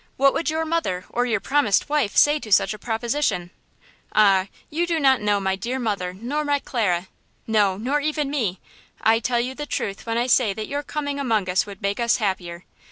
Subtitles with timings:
[0.17, 3.51] What would your mother or your promised wife say to such a proposition?"
[4.15, 4.47] "Ah!
[4.71, 8.59] you do not know my dear mother nor my Clara–no, nor even me.
[8.99, 11.99] I tell you the truth when I say that your coming among us would make
[11.99, 12.65] us happier.